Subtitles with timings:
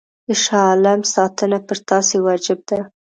[0.27, 2.79] د شاه عالم ساتنه پر تاسي واجب ده.